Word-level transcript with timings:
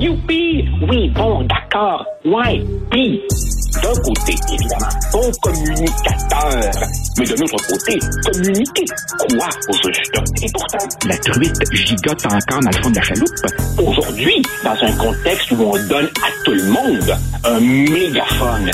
Youpi! 0.00 0.64
Oui, 0.88 1.10
bon, 1.10 1.44
d'accord. 1.44 2.06
Ouais, 2.24 2.64
puis, 2.90 3.20
d'un 3.82 3.92
côté, 4.02 4.34
évidemment, 4.50 4.88
bon 5.12 5.30
communicateur. 5.42 6.70
Mais 7.18 7.26
de 7.26 7.34
l'autre 7.34 7.56
côté, 7.68 7.98
communiquer 8.32 8.84
quoi 9.18 9.48
au 9.68 9.72
juste? 9.74 10.14
Et 10.42 10.50
pourtant, 10.54 10.88
la 11.06 11.18
truite 11.18 11.54
gigote 11.72 12.24
encore 12.24 12.60
dans 12.60 12.70
le 12.70 12.82
fond 12.82 12.90
de 12.90 12.96
la 12.96 13.02
chaloupe. 13.02 13.28
Aujourd'hui, 13.78 14.42
dans 14.64 14.70
un 14.70 14.92
contexte 14.96 15.50
où 15.50 15.62
on 15.64 15.88
donne 15.88 16.08
à 16.24 16.44
tout 16.46 16.52
le 16.52 16.64
monde 16.64 17.16
un 17.44 17.60
mégaphone. 17.60 18.70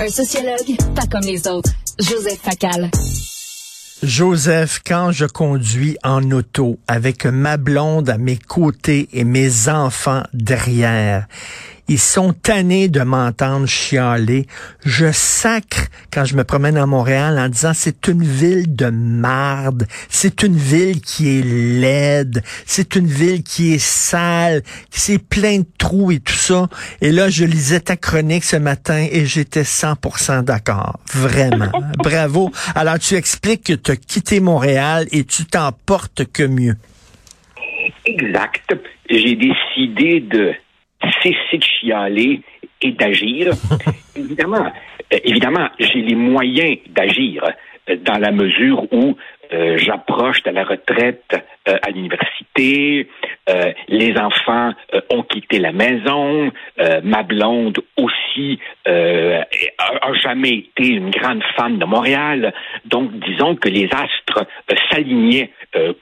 Un 0.00 0.08
sociologue, 0.08 0.76
pas 0.96 1.06
comme 1.10 1.22
les 1.22 1.46
autres. 1.46 1.70
Joseph 2.00 2.40
Facal. 2.42 2.90
Joseph, 4.02 4.82
quand 4.86 5.10
je 5.10 5.24
conduis 5.24 5.96
en 6.04 6.30
auto 6.30 6.78
avec 6.86 7.24
ma 7.24 7.56
blonde 7.56 8.10
à 8.10 8.18
mes 8.18 8.36
côtés 8.36 9.08
et 9.14 9.24
mes 9.24 9.68
enfants 9.70 10.22
derrière, 10.34 11.26
ils 11.88 11.98
sont 11.98 12.32
tannés 12.32 12.88
de 12.88 13.00
m'entendre 13.00 13.66
chialer. 13.66 14.46
Je 14.84 15.10
sacre 15.12 15.86
quand 16.12 16.24
je 16.24 16.36
me 16.36 16.44
promène 16.44 16.76
à 16.76 16.86
Montréal 16.86 17.38
en 17.38 17.48
disant 17.48 17.72
c'est 17.74 18.08
une 18.08 18.24
ville 18.24 18.74
de 18.74 18.90
marde, 18.90 19.86
c'est 20.08 20.42
une 20.42 20.56
ville 20.56 21.00
qui 21.00 21.38
est 21.38 21.42
laide, 21.42 22.42
c'est 22.64 22.96
une 22.96 23.06
ville 23.06 23.42
qui 23.42 23.74
est 23.74 23.84
sale, 23.84 24.62
c'est 24.90 25.22
plein 25.22 25.60
de 25.60 25.66
trous 25.78 26.10
et 26.10 26.20
tout 26.20 26.32
ça. 26.32 26.66
Et 27.00 27.12
là, 27.12 27.28
je 27.28 27.44
lisais 27.44 27.80
ta 27.80 27.96
chronique 27.96 28.44
ce 28.44 28.56
matin 28.56 29.06
et 29.10 29.26
j'étais 29.26 29.62
100% 29.62 30.44
d'accord. 30.44 30.98
Vraiment. 31.12 31.70
Bravo. 31.98 32.50
Alors, 32.74 32.98
tu 32.98 33.14
expliques 33.14 33.64
que 33.64 33.72
tu 33.74 33.92
as 33.92 33.96
quitté 33.96 34.40
Montréal 34.40 35.06
et 35.12 35.24
tu 35.24 35.44
t'en 35.44 35.70
portes 35.72 36.24
que 36.32 36.42
mieux. 36.42 36.76
Exact. 38.04 38.74
J'ai 39.08 39.36
décidé 39.36 40.20
de 40.20 40.52
cesser 41.22 41.58
de 41.58 41.64
chialer 41.64 42.40
et 42.82 42.92
d'agir. 42.92 43.52
évidemment, 44.16 44.72
euh, 45.12 45.18
évidemment, 45.24 45.68
j'ai 45.78 46.02
les 46.02 46.14
moyens 46.14 46.78
d'agir 46.88 47.44
euh, 47.88 47.96
dans 47.96 48.18
la 48.18 48.32
mesure 48.32 48.92
où 48.92 49.16
euh, 49.52 49.78
j'approche 49.78 50.42
de 50.42 50.50
la 50.50 50.64
retraite 50.64 51.36
à 51.66 51.90
l'université, 51.90 53.08
les 53.88 54.16
enfants 54.18 54.72
ont 55.10 55.22
quitté 55.22 55.58
la 55.58 55.72
maison, 55.72 56.50
ma 57.04 57.22
blonde 57.22 57.78
aussi 57.96 58.58
a, 58.86 59.44
a, 59.78 60.12
jamais 60.14 60.54
été 60.54 60.88
une 60.88 61.10
grande 61.10 61.42
fan 61.56 61.78
de 61.78 61.84
Montréal, 61.84 62.52
donc 62.84 63.10
disons 63.20 63.54
que 63.56 63.68
les 63.68 63.88
astres 63.92 64.46
s'alignaient 64.90 65.50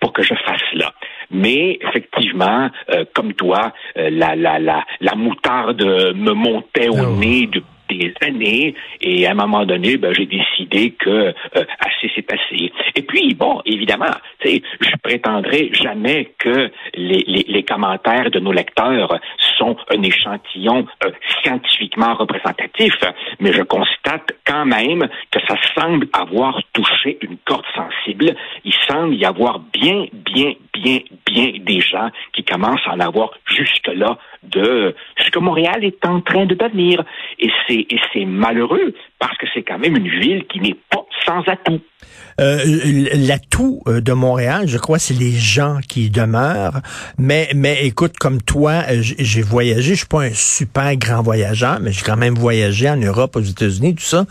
pour 0.01 0.13
que 0.13 0.23
je 0.23 0.35
fasse 0.35 0.75
là. 0.75 0.93
Mais 1.31 1.79
effectivement, 1.81 2.71
euh, 2.91 3.05
comme 3.15 3.35
toi, 3.35 3.73
euh, 3.97 4.11
la, 4.11 4.37
la, 4.37 4.59
la, 4.59 4.85
la 5.01 5.15
moutarde 5.15 5.83
me 5.83 6.33
montait 6.33 6.89
au 6.89 6.99
oh. 7.01 7.17
nez 7.17 7.47
depuis 7.47 7.65
des 7.89 8.15
années 8.23 8.75
et 9.01 9.27
à 9.27 9.33
un 9.33 9.35
moment 9.35 9.67
donné, 9.67 9.99
ben, 9.99 10.15
j'ai 10.15 10.27
décidé 10.27 10.93
que 10.93 11.11
euh, 11.11 11.33
assez 11.55 12.11
c'est 12.15 12.33
assez. 12.33 12.73
Puis, 13.15 13.33
bon, 13.35 13.63
évidemment, 13.65 14.11
je 14.43 14.97
prétendrai 15.01 15.71
jamais 15.73 16.35
que 16.37 16.73
les, 16.95 17.63
commentaires 17.63 18.29
de 18.33 18.41
nos 18.41 18.51
lecteurs 18.51 19.21
sont 19.57 19.77
un 19.89 20.03
échantillon 20.03 20.85
euh, 21.05 21.13
scientifiquement 21.41 22.15
représentatif, 22.15 22.93
mais 23.39 23.53
je 23.53 23.63
constate 23.63 24.33
quand 24.45 24.67
même 24.67 25.09
que 25.31 25.39
ça 25.47 25.55
semble 25.77 26.09
avoir 26.13 26.61
touché 26.73 27.19
une 27.23 27.37
corde 27.45 27.65
sensible. 27.77 28.35
Il 28.65 28.75
semble 28.89 29.15
y 29.15 29.25
avoir 29.25 29.61
bien, 29.61 30.07
bien, 30.13 30.55
bien, 30.73 30.99
bien 31.25 31.53
des 31.61 31.81
gens 31.81 32.11
qui 32.33 32.43
commencent 32.43 32.87
à 32.87 32.95
en 32.95 33.01
avoir 33.01 33.31
jusque-là 33.47 34.19
de 34.43 34.95
ce 35.19 35.31
que 35.31 35.39
Montréal 35.39 35.85
est 35.85 36.05
en 36.05 36.21
train 36.21 36.47
de 36.47 36.55
devenir. 36.55 37.05
Et 37.39 37.51
c'est, 37.69 38.25
malheureux 38.25 38.95
parce 39.19 39.37
que 39.39 39.47
c'est 39.55 39.63
quand 39.63 39.79
même 39.79 39.97
une 39.97 40.09
ville 40.09 40.45
qui 40.47 40.61
n'est 40.61 40.77
pas 40.91 41.05
sans 41.25 41.41
atout. 41.49 41.81
Euh, 42.41 43.09
L'atout 43.15 43.83
euh, 43.87 44.01
de 44.01 44.13
Montréal, 44.13 44.67
je 44.67 44.79
crois, 44.79 44.99
c'est 44.99 45.15
les 45.15 45.33
gens 45.33 45.79
qui 45.87 46.07
y 46.07 46.11
demeurent. 46.11 46.81
Mais, 47.19 47.51
mais 47.55 47.85
écoute, 47.87 48.17
comme 48.19 48.43
toi, 48.43 48.85
euh, 48.89 49.01
j'ai 49.01 49.43
voyagé. 49.43 49.91
Je 49.91 49.99
suis 49.99 50.07
pas 50.07 50.23
un 50.23 50.35
super 50.35 50.97
grand 50.97 51.23
voyageur, 51.23 51.79
mais 51.81 51.93
j'ai 51.93 52.03
quand 52.03 52.17
même 52.17 52.35
voyagé 52.35 52.89
en 52.89 52.97
Europe, 52.97 53.37
aux 53.37 53.41
États-Unis, 53.41 53.95
tout 53.95 54.05
ça. 54.05 54.27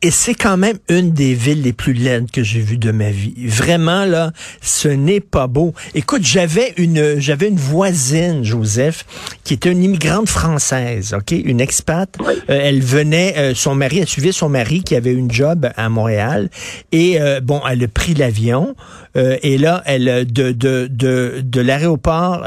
Et 0.00 0.12
c'est 0.12 0.34
quand 0.34 0.56
même 0.56 0.78
une 0.88 1.10
des 1.10 1.34
villes 1.34 1.62
les 1.62 1.72
plus 1.72 1.92
laides 1.92 2.30
que 2.30 2.44
j'ai 2.44 2.60
vues 2.60 2.78
de 2.78 2.92
ma 2.92 3.10
vie. 3.10 3.34
Vraiment, 3.36 4.04
là, 4.04 4.30
ce 4.62 4.86
n'est 4.86 5.18
pas 5.18 5.48
beau. 5.48 5.74
Écoute, 5.92 6.22
j'avais 6.22 6.72
une, 6.76 7.18
j'avais 7.18 7.48
une 7.48 7.56
voisine, 7.56 8.44
Joseph, 8.44 9.04
qui 9.42 9.54
était 9.54 9.72
une 9.72 9.82
immigrante 9.82 10.28
française, 10.28 11.14
OK? 11.14 11.32
Une 11.32 11.60
expat. 11.60 12.08
Euh, 12.20 12.34
elle 12.48 12.80
venait, 12.80 13.34
euh, 13.38 13.54
son 13.56 13.74
mari, 13.74 13.98
elle 13.98 14.06
suivait 14.06 14.30
son 14.30 14.48
mari 14.48 14.84
qui 14.84 14.94
avait 14.94 15.12
une 15.12 15.32
job 15.32 15.68
à 15.76 15.88
Montréal. 15.88 16.48
Et, 16.92 17.20
euh, 17.20 17.40
bon, 17.40 17.60
elle 17.68 17.82
a 17.82 17.88
pris 17.88 18.14
l'avion. 18.14 18.76
et 19.16 19.58
là, 19.58 19.82
elle, 19.84 20.32
de, 20.32 20.52
de, 20.52 20.86
de, 20.88 21.40
de 21.42 21.60
l'aéroport 21.60 22.44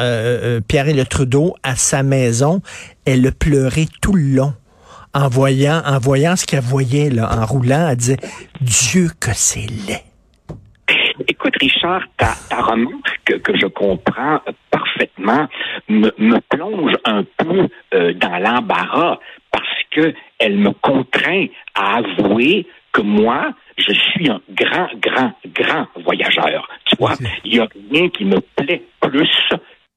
Pierre-Le 0.69 1.03
Trudeau 1.03 1.55
à 1.63 1.75
sa 1.75 2.01
maison, 2.01 2.61
elle 3.03 3.27
a 3.27 3.31
pleuré 3.33 3.89
tout 3.99 4.13
le 4.13 4.23
long 4.23 4.53
en 5.13 5.29
voyant, 5.29 5.81
en 5.85 5.99
voyant 5.99 6.35
ce 6.35 6.45
qu'elle 6.45 6.61
voyait 6.61 7.09
là, 7.09 7.29
en 7.31 7.45
roulant, 7.45 7.89
elle 7.89 7.97
disait 7.97 8.17
Dieu 8.61 9.07
que 9.19 9.31
c'est 9.33 9.67
laid. 9.69 10.03
Écoute, 11.27 11.53
Richard, 11.59 12.03
ta, 12.17 12.33
ta 12.49 12.61
remarque 12.61 13.41
que 13.43 13.57
je 13.57 13.67
comprends 13.67 14.41
parfaitement 14.69 15.47
me, 15.87 16.11
me 16.17 16.39
plonge 16.49 16.93
un 17.05 17.23
peu 17.37 17.67
euh, 17.93 18.13
dans 18.13 18.37
l'embarras 18.37 19.19
parce 19.51 19.65
que 19.91 20.13
elle 20.39 20.57
me 20.57 20.71
contraint 20.71 21.45
à 21.75 21.97
avouer 21.97 22.65
que 22.91 23.01
moi, 23.01 23.53
je 23.77 23.93
suis 23.93 24.29
un 24.29 24.41
grand, 24.49 24.87
grand, 24.99 25.33
grand 25.55 25.87
voyageur. 26.03 26.67
Tu 26.85 26.95
vois, 26.97 27.13
il 27.45 27.53
n'y 27.53 27.59
a 27.59 27.67
rien 27.91 28.09
qui 28.09 28.25
me 28.25 28.39
plaît 28.55 28.83
plus 28.99 29.49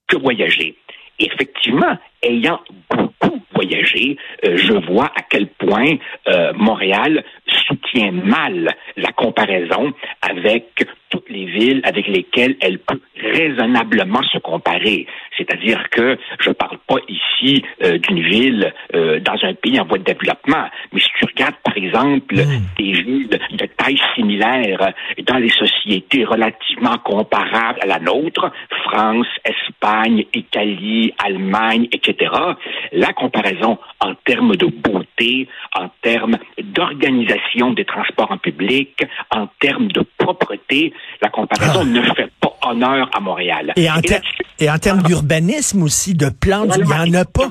que 0.08 0.16
voyager. 0.16 0.76
Effectivement, 1.19 1.97
ayant 2.22 2.60
beaucoup 2.91 3.41
voyagé, 3.54 4.16
euh, 4.44 4.56
je 4.56 4.72
vois 4.72 5.06
à 5.16 5.22
quel 5.28 5.47
point 5.47 5.97
euh, 6.28 6.52
Montréal 6.54 7.25
soutient 7.47 8.12
mal 8.12 8.75
la 8.97 9.12
comparaison 9.12 9.92
avec 10.22 10.86
toutes 11.10 11.30
les 11.30 11.47
villes 11.47 11.80
avec 11.84 12.08
lesquelles 12.08 12.56
elle 12.60 12.78
peut 12.78 13.00
raisonnablement 13.25 14.23
se 14.23 14.39
comparer. 14.39 15.07
C'est-à-dire 15.37 15.89
que 15.91 16.19
je 16.41 16.51
ne 16.51 16.55
parle 16.55 16.79
pas 16.87 16.97
ici 17.09 17.65
euh, 17.83 17.99
d'une 17.99 18.23
ville 18.23 18.73
dans 18.95 19.37
un 19.43 19.55
pays 19.55 19.79
en 19.81 19.85
voie 19.85 19.99
de 19.99 20.05
développement, 20.05 20.67
mais 20.93 21.01
si 21.01 21.09
tu 21.19 21.25
regardes 21.27 21.57
par 21.62 21.77
exemple 21.77 22.35
mmh. 22.35 22.61
des 22.79 22.93
villes 22.93 23.29
de 23.29 23.67
taille 23.77 24.01
similaire 24.15 24.93
dans 25.27 25.37
les 25.37 25.51
sociétés 25.51 26.25
relativement 26.25 26.99
comparables 26.99 27.81
à 27.83 27.87
la 27.87 27.99
nôtre, 27.99 28.51
France, 28.85 29.27
Espagne, 29.45 30.25
Italie, 30.35 31.12
Allemagne, 31.19 31.89
etc., 31.93 32.33
la 32.93 33.12
comparaison 33.12 33.79
en 34.01 34.15
termes 34.25 34.56
de 34.56 34.67
beauté, 34.67 35.49
en 35.77 35.89
termes 36.03 36.39
d'organisation 36.62 37.73
des 37.73 37.85
transports 37.85 38.31
en 38.31 38.39
public, 38.39 39.05
en 39.31 39.47
termes 39.61 39.89
de 39.89 40.05
propreté, 40.19 40.93
la 41.23 41.29
comparaison 41.29 41.81
ah. 41.83 41.85
ne 41.85 42.03
fait 42.15 42.31
pas 42.41 42.44
honneur 42.66 43.10
à 43.14 43.20
Montréal. 43.20 43.72
Et 43.76 43.91
en, 43.91 44.00
et 44.58 44.70
en 44.70 44.78
termes 44.78 45.02
d'urbanisme 45.02 45.82
aussi, 45.82 46.14
de 46.14 46.28
plantes, 46.28 46.76
il 46.76 46.84
n'y 46.84 46.92
en 46.92 47.20
a 47.20 47.25
pas? 47.25 47.50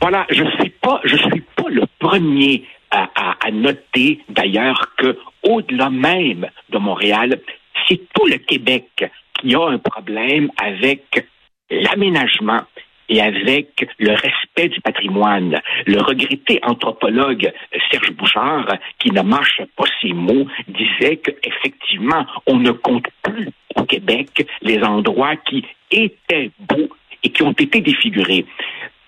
Voilà, 0.00 0.26
je 0.30 0.44
suis 0.58 0.70
pas, 0.70 1.00
je 1.04 1.16
suis 1.16 1.42
pas 1.56 1.68
le 1.68 1.84
premier 1.98 2.64
à, 2.90 3.08
à 3.46 3.50
noter 3.50 4.20
d'ailleurs 4.28 4.90
que 4.96 5.16
au-delà 5.42 5.90
même 5.90 6.46
de 6.70 6.78
Montréal, 6.78 7.40
c'est 7.88 8.00
tout 8.14 8.26
le 8.26 8.38
Québec 8.38 9.10
qui 9.40 9.54
a 9.54 9.66
un 9.66 9.78
problème 9.78 10.50
avec 10.56 11.26
l'aménagement 11.70 12.62
et 13.10 13.20
avec 13.20 13.86
le 13.98 14.12
respect 14.12 14.68
du 14.68 14.80
patrimoine. 14.80 15.60
Le 15.86 16.00
regretté 16.00 16.60
anthropologue 16.62 17.52
Serge 17.90 18.12
Bouchard, 18.12 18.66
qui 18.98 19.10
ne 19.10 19.20
marche 19.20 19.60
pas 19.76 19.84
ses 20.00 20.12
mots, 20.12 20.46
disait 20.68 21.16
qu'effectivement, 21.16 22.24
on 22.46 22.56
ne 22.56 22.70
compte 22.70 23.08
plus 23.22 23.48
au 23.74 23.84
Québec 23.84 24.46
les 24.62 24.82
endroits 24.82 25.36
qui 25.36 25.66
étaient 25.90 26.52
beaux 26.60 26.88
et 27.22 27.30
qui 27.30 27.42
ont 27.42 27.52
été 27.52 27.80
défigurés. 27.80 28.46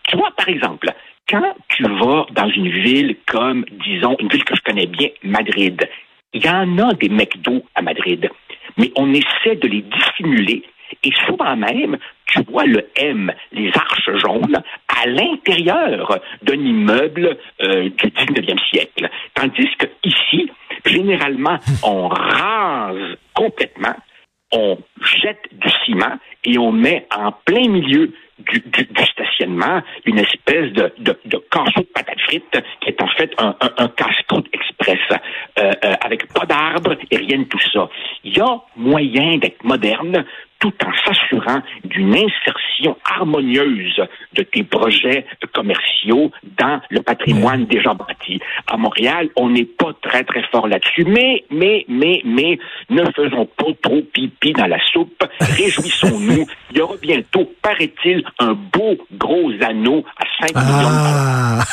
Tu 0.08 0.16
vois, 0.16 0.32
par 0.36 0.48
exemple, 0.48 0.88
quand 1.28 1.54
tu 1.68 1.84
vas 1.84 2.26
dans 2.32 2.50
une 2.50 2.68
ville 2.68 3.16
comme, 3.26 3.64
disons, 3.86 4.16
une 4.18 4.28
ville 4.28 4.44
que 4.44 4.56
je 4.56 4.62
connais 4.62 4.86
bien, 4.86 5.08
Madrid, 5.22 5.88
il 6.34 6.44
y 6.44 6.48
en 6.48 6.78
a 6.78 6.92
des 6.94 7.08
McDo 7.08 7.64
à 7.74 7.82
Madrid, 7.82 8.28
mais 8.76 8.90
on 8.96 9.12
essaie 9.14 9.56
de 9.56 9.68
les 9.68 9.82
dissimuler 9.82 10.64
et 11.02 11.10
souvent 11.26 11.56
même, 11.56 11.98
tu 12.26 12.42
vois 12.44 12.64
le 12.64 12.88
M, 12.96 13.32
les 13.52 13.70
arches 13.74 14.10
jaunes, 14.16 14.62
à 14.88 15.06
l'intérieur 15.06 16.18
d'un 16.42 16.54
immeuble 16.54 17.36
euh, 17.62 17.88
du 17.90 18.06
19e 18.08 18.58
siècle. 18.70 19.08
Tandis 19.34 19.68
que 19.78 19.86
ici, 20.04 20.50
généralement, 20.84 21.58
on 21.82 22.08
rase 22.08 23.16
complètement 23.34 23.94
on 24.52 24.78
jette 25.22 25.42
du 25.52 25.68
ciment 25.84 26.18
et 26.44 26.58
on 26.58 26.72
met 26.72 27.06
en 27.14 27.32
plein 27.32 27.68
milieu 27.68 28.12
du, 28.38 28.60
du, 28.60 28.84
du 28.84 29.04
stationnement 29.04 29.82
une 30.04 30.18
espèce 30.18 30.72
de, 30.72 30.92
de, 30.98 31.18
de 31.24 31.38
patates 31.94 32.20
frites 32.20 32.62
qui 32.80 32.90
est 32.90 33.02
en 33.02 33.08
fait 33.08 33.30
un, 33.38 33.56
un, 33.60 33.70
un 33.78 33.88
casse-croûte 33.88 34.48
euh, 34.88 35.70
euh, 35.84 35.94
avec 36.00 36.32
pas 36.32 36.46
d'arbres 36.46 36.96
et 37.10 37.16
rien 37.16 37.38
de 37.38 37.44
tout 37.44 37.60
ça. 37.72 37.88
Il 38.24 38.36
y 38.36 38.40
a 38.40 38.60
moyen 38.76 39.38
d'être 39.38 39.62
moderne 39.64 40.24
tout 40.62 40.72
en 40.86 40.92
s'assurant 41.04 41.60
d'une 41.84 42.14
insertion 42.14 42.96
harmonieuse 43.04 44.00
de 44.34 44.42
tes 44.44 44.62
projets 44.62 45.26
commerciaux 45.52 46.30
dans 46.56 46.80
le 46.88 47.00
patrimoine 47.02 47.66
déjà 47.66 47.92
bâti. 47.94 48.40
À 48.68 48.76
Montréal, 48.76 49.28
on 49.34 49.50
n'est 49.50 49.64
pas 49.64 49.92
très, 50.00 50.22
très 50.22 50.44
fort 50.52 50.68
là-dessus, 50.68 51.04
mais, 51.04 51.44
mais, 51.50 51.84
mais, 51.88 52.22
mais, 52.24 52.60
ne 52.90 53.04
faisons 53.10 53.46
pas 53.46 53.72
trop 53.82 54.02
pipi 54.02 54.52
dans 54.52 54.68
la 54.68 54.78
soupe. 54.92 55.24
Réjouissons-nous. 55.40 56.46
Il 56.70 56.78
y 56.78 56.80
aura 56.80 56.94
bientôt, 57.02 57.52
paraît-il, 57.60 58.22
un 58.38 58.52
beau 58.52 58.96
gros 59.12 59.50
anneau 59.62 60.04
à 60.16 60.46
5 60.46 60.54
millions 60.54 60.90
de 60.90 61.02
dollars. 61.02 61.64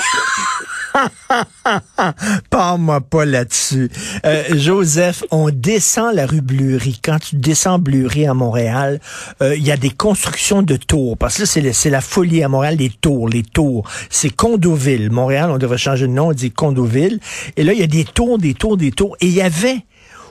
Parle-moi 2.80 3.02
pas 3.02 3.26
là-dessus. 3.26 3.92
Euh, 4.26 4.44
Joseph, 4.56 5.26
on 5.32 5.50
descend 5.50 6.16
la 6.16 6.26
rue 6.26 6.40
Bleury. 6.40 6.98
Quand 7.04 7.20
tu 7.20 7.36
descends 7.36 7.78
Bleury 7.78 8.26
à 8.26 8.34
Montréal, 8.34 9.02
euh, 9.42 9.54
il 9.58 9.68
y 9.68 9.72
a 9.72 9.76
des 9.76 9.90
constructions 9.90 10.62
de 10.62 10.78
tours. 10.78 11.18
Parce 11.18 11.36
que 11.36 11.60
là, 11.60 11.74
c'est, 11.74 11.90
la 11.90 12.00
folie 12.00 12.42
à 12.42 12.48
Montréal, 12.48 12.78
les 12.78 12.90
tours, 12.90 13.28
les 13.28 13.44
tours. 13.44 13.86
C'est 14.10 14.30
Condoville. 14.30 15.12
Montréal, 15.12 15.52
on 15.52 15.58
devrait 15.58 15.78
changer 15.78 16.08
de 16.08 16.14
nom, 16.14 16.28
on 16.30 16.32
dit 16.32 16.52
Condoville. 16.52 17.20
Et 17.58 17.66
là, 17.66 17.74
il 17.74 17.80
y 17.82 17.84
a 17.84 17.88
des 17.88 18.06
tours, 18.06 18.38
des 18.38 18.54
tours, 18.54 18.78
des 18.78 18.94
tours. 18.94 19.18
Et 19.20 19.26
il 19.26 19.34
y 19.34 19.42
avait, 19.42 19.80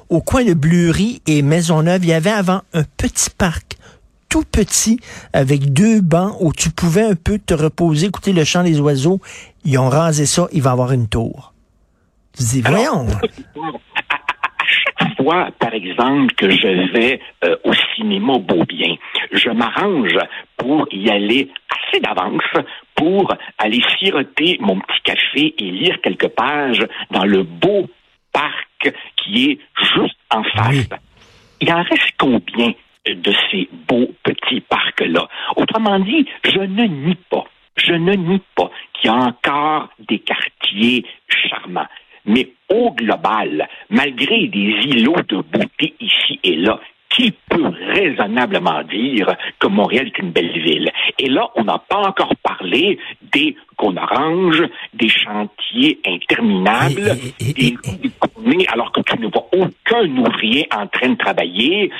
au 0.08 0.22
coin 0.22 0.42
de 0.42 0.54
Bleury 0.54 1.20
et 1.26 1.42
Maisonneuve, 1.42 2.02
il 2.04 2.08
y 2.08 2.14
avait 2.14 2.30
avant 2.30 2.62
un 2.72 2.84
petit 2.96 3.28
parc 3.28 3.76
tout 4.30 4.44
petit 4.50 5.00
avec 5.34 5.72
deux 5.74 6.00
bancs 6.00 6.34
où 6.40 6.52
tu 6.54 6.70
pouvais 6.70 7.02
un 7.02 7.14
peu 7.14 7.38
te 7.38 7.52
reposer, 7.52 8.06
écouter 8.06 8.32
le 8.32 8.44
chant 8.44 8.62
des 8.62 8.80
oiseaux. 8.80 9.20
Ils 9.66 9.78
ont 9.78 9.90
rasé 9.90 10.24
ça, 10.24 10.48
il 10.52 10.62
va 10.62 10.70
avoir 10.70 10.92
une 10.92 11.08
tour. 11.08 11.52
Tu 12.38 12.44
dis, 12.44 12.62
voyons. 12.62 13.08
À 14.60 14.64
chaque 14.64 15.16
fois, 15.16 15.48
par 15.58 15.74
exemple, 15.74 16.32
que 16.34 16.48
je 16.50 16.92
vais 16.92 17.20
euh, 17.44 17.56
au 17.64 17.72
cinéma 17.96 18.34
Beaubien, 18.38 18.94
je 19.32 19.50
m'arrange 19.50 20.16
pour 20.56 20.86
y 20.92 21.10
aller 21.10 21.50
assez 21.68 22.00
d'avance 22.00 22.42
pour 22.94 23.34
aller 23.58 23.82
siroter 23.98 24.58
mon 24.60 24.78
petit 24.78 25.00
café 25.02 25.54
et 25.58 25.70
lire 25.70 26.00
quelques 26.00 26.28
pages 26.28 26.86
dans 27.10 27.24
le 27.24 27.42
beau 27.42 27.88
parc 28.32 28.94
qui 29.16 29.50
est 29.50 29.58
juste 29.96 30.16
en 30.30 30.44
face. 30.44 30.68
Oui. 30.70 30.86
Il 31.60 31.72
en 31.72 31.82
reste 31.82 32.12
combien 32.18 32.72
de 33.04 33.34
ces 33.50 33.68
beaux 33.88 34.10
petits 34.22 34.60
parcs-là? 34.60 35.26
Autrement 35.56 35.98
dit, 35.98 36.24
je 36.44 36.60
ne 36.60 36.84
nie 36.84 37.16
pas, 37.30 37.46
je 37.76 37.94
ne 37.94 38.14
nie 38.14 38.42
pas 38.54 38.70
qu'il 38.92 39.10
y 39.10 39.12
a 39.12 39.16
encore 39.16 39.88
des 40.08 40.20
quartiers 40.20 41.04
charmants. 41.28 41.88
Mais 42.28 42.48
au 42.68 42.90
global, 42.92 43.68
malgré 43.90 44.46
des 44.46 44.68
îlots 44.84 45.22
de 45.28 45.38
beauté 45.38 45.94
ici 46.00 46.38
et 46.44 46.56
là, 46.56 46.78
qui 47.10 47.32
peut 47.48 47.72
raisonnablement 47.94 48.82
dire 48.84 49.34
que 49.58 49.66
Montréal 49.66 50.08
est 50.08 50.18
une 50.18 50.30
belle 50.30 50.52
ville? 50.60 50.90
Et 51.18 51.28
là, 51.28 51.48
on 51.56 51.64
n'a 51.64 51.78
pas 51.78 52.00
encore 52.10 52.36
parlé 52.42 52.98
des 53.32 53.56
qu'on 53.76 53.96
arrange, 53.96 54.62
des 54.92 55.08
chantiers 55.08 55.98
interminables, 56.06 57.16
Et- 57.40 57.48
et- 57.48 57.52
des 57.54 58.62
et- 58.62 58.68
alors 58.68 58.92
que 58.92 59.00
tu 59.00 59.18
ne 59.18 59.26
vois 59.28 59.48
aucun 59.52 60.04
ouvrier 60.18 60.68
en 60.74 60.86
train 60.86 61.08
de 61.10 61.16
travailler, 61.16 61.90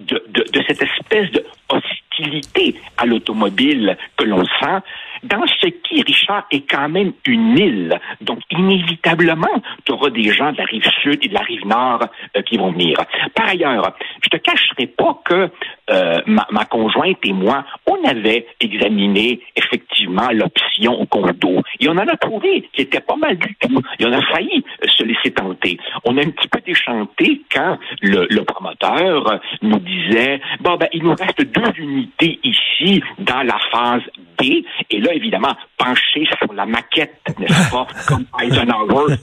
de, 0.00 0.22
de, 0.28 0.44
de 0.52 0.62
cette 0.68 0.82
espèce 0.82 1.30
de 1.32 1.44
hostilité 1.70 2.74
à 2.98 3.06
l'automobile 3.06 3.96
que 4.16 4.24
l'on 4.24 4.44
sent, 4.60 4.80
dans 5.22 5.46
ce 5.46 5.66
qui, 5.68 6.02
Richard, 6.02 6.46
est 6.50 6.68
quand 6.68 6.88
même 6.88 7.12
une 7.26 7.58
île. 7.58 8.00
Donc, 8.20 8.40
inévitablement, 8.50 9.62
tu 9.84 9.92
auras 9.92 10.10
des 10.10 10.30
gens 10.30 10.52
de 10.52 10.58
la 10.58 10.64
rive 10.64 10.88
sud 11.02 11.24
et 11.24 11.28
de 11.28 11.34
la 11.34 11.40
rive 11.40 11.66
nord 11.66 12.00
euh, 12.36 12.42
qui 12.42 12.56
vont 12.56 12.72
venir. 12.72 12.98
Par 13.34 13.48
ailleurs, 13.48 13.94
je 14.22 14.28
te 14.28 14.36
cacherai 14.36 14.86
pas 14.86 15.20
que 15.24 15.50
euh, 15.90 16.20
ma, 16.26 16.46
ma 16.50 16.64
conjointe 16.64 17.18
et 17.24 17.32
moi, 17.32 17.64
on 17.86 18.02
avait 18.04 18.46
examiné 18.60 19.40
effectivement 19.56 20.28
l'option 20.32 21.06
condo. 21.06 21.62
Et 21.80 21.88
on 21.88 21.92
en 21.92 22.06
a 22.06 22.16
trouvé 22.16 22.68
qui 22.72 22.82
était 22.82 23.00
pas 23.00 23.16
mal 23.16 23.36
du 23.36 23.54
tout. 23.56 23.80
Et 23.98 24.06
on 24.06 24.12
a 24.12 24.22
failli 24.22 24.64
euh, 24.82 24.88
se 24.88 25.02
laisser 25.04 25.30
tenter. 25.30 25.78
On 26.04 26.16
a 26.16 26.20
un 26.20 26.30
petit 26.30 26.48
peu 26.48 26.60
déchanté 26.60 27.42
quand 27.52 27.78
le, 28.02 28.26
le 28.30 28.44
promoteur 28.44 29.32
euh, 29.32 29.38
nous 29.62 29.78
disait, 29.78 30.40
bon, 30.60 30.76
ben, 30.76 30.88
il 30.92 31.02
nous 31.02 31.14
reste 31.14 31.42
deux 31.42 31.72
unités 31.82 32.38
ici 32.44 33.02
dans 33.18 33.42
la 33.42 33.58
phase 33.70 34.02
Et 34.42 35.00
là, 35.00 35.14
évidemment, 35.14 35.54
penché 35.76 36.26
sur 36.38 36.52
la 36.52 36.66
maquette, 36.66 37.20
n'est-ce 37.38 37.70
pas, 37.70 37.86
comme 38.08 38.24
Eisenhower, 38.40 39.14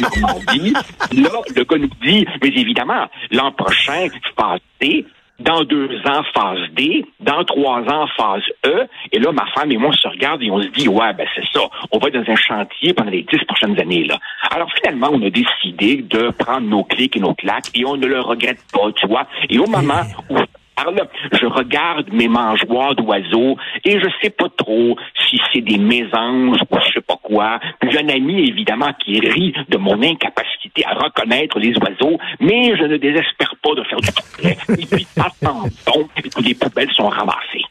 Normandie. 0.00 0.72
Là, 1.12 1.30
le 1.56 1.64
gars 1.64 1.78
nous 1.78 1.90
dit, 2.02 2.26
mais 2.42 2.48
évidemment, 2.48 3.06
l'an 3.30 3.52
prochain, 3.52 4.08
phase 4.36 4.60
D, 4.80 5.06
dans 5.40 5.64
deux 5.64 5.88
ans, 6.06 6.22
phase 6.34 6.70
D, 6.72 7.04
dans 7.20 7.44
trois 7.44 7.80
ans, 7.80 8.06
phase 8.16 8.42
E. 8.64 8.86
Et 9.10 9.18
là, 9.18 9.32
ma 9.32 9.46
femme 9.52 9.72
et 9.72 9.76
moi, 9.76 9.90
on 9.90 9.92
se 9.92 10.08
regarde 10.08 10.42
et 10.42 10.50
on 10.50 10.62
se 10.62 10.68
dit, 10.68 10.88
ouais, 10.88 11.12
ben 11.14 11.26
c'est 11.34 11.46
ça, 11.52 11.60
on 11.90 11.98
va 11.98 12.08
être 12.08 12.22
dans 12.22 12.32
un 12.32 12.36
chantier 12.36 12.94
pendant 12.94 13.10
les 13.10 13.22
dix 13.22 13.44
prochaines 13.46 13.78
années. 13.80 14.04
là. 14.04 14.18
Alors 14.50 14.68
finalement, 14.74 15.08
on 15.12 15.22
a 15.22 15.30
décidé 15.30 15.96
de 16.02 16.30
prendre 16.30 16.68
nos 16.68 16.84
clics 16.84 17.16
et 17.16 17.20
nos 17.20 17.34
claques 17.34 17.70
et 17.74 17.84
on 17.84 17.96
ne 17.96 18.06
le 18.06 18.20
regrette 18.20 18.60
pas, 18.72 18.92
tu 18.94 19.06
vois. 19.06 19.26
Et 19.48 19.58
au 19.58 19.66
moment 19.66 20.02
où 20.30 20.36
je 20.36 20.44
parle, 20.74 21.08
je 21.32 21.46
regarde 21.46 22.12
mes 22.12 22.28
mangeoires 22.28 22.94
d'oiseaux 22.94 23.56
et 23.84 24.00
je 24.00 24.06
sais 24.22 24.30
pas 24.30 24.48
trop 24.56 24.96
si 25.28 25.38
c'est 25.52 25.60
des 25.60 25.78
mésanges 25.78 26.58
ou 26.70 26.76
je 26.86 26.92
sais 26.94 27.00
pas 27.00 27.18
quoi. 27.22 27.58
J'ai 27.88 27.98
un 27.98 28.08
ami, 28.08 28.48
évidemment, 28.48 28.92
qui 29.04 29.18
rit 29.20 29.54
de 29.68 29.78
mon 29.78 30.02
incapacité 30.02 30.84
à 30.86 30.94
reconnaître 30.94 31.58
les 31.58 31.74
oiseaux, 31.76 32.18
mais 32.40 32.76
je 32.76 32.84
ne 32.84 32.96
désespère 32.96 33.54
pas 33.62 33.74
de 33.74 33.82
faire 33.84 34.00
du 34.00 34.12
portrait. 34.12 34.58
Et 34.78 34.86
puis, 34.86 35.06
attendons 35.16 36.08
que 36.16 36.42
les 36.42 36.54
poubelles 36.54 36.92
sont 36.92 37.08
ramassées. 37.08 37.64